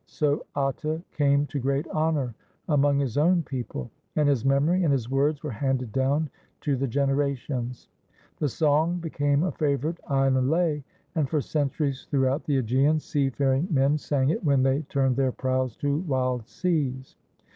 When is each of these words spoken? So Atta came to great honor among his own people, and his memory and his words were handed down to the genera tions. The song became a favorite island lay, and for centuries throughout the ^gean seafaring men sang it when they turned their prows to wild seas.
So 0.07 0.43
Atta 0.55 0.99
came 1.11 1.45
to 1.45 1.59
great 1.59 1.87
honor 1.89 2.33
among 2.67 2.97
his 2.97 3.19
own 3.19 3.43
people, 3.43 3.91
and 4.15 4.27
his 4.27 4.43
memory 4.43 4.83
and 4.83 4.91
his 4.91 5.11
words 5.11 5.43
were 5.43 5.51
handed 5.51 5.91
down 5.91 6.27
to 6.61 6.75
the 6.75 6.87
genera 6.87 7.35
tions. 7.35 7.87
The 8.39 8.49
song 8.49 8.97
became 8.97 9.43
a 9.43 9.51
favorite 9.51 9.99
island 10.07 10.49
lay, 10.49 10.83
and 11.13 11.29
for 11.29 11.39
centuries 11.39 12.07
throughout 12.09 12.45
the 12.45 12.63
^gean 12.63 12.99
seafaring 12.99 13.67
men 13.69 13.95
sang 13.99 14.31
it 14.31 14.43
when 14.43 14.63
they 14.63 14.81
turned 14.89 15.17
their 15.17 15.31
prows 15.31 15.77
to 15.77 15.99
wild 15.99 16.47
seas. 16.47 17.15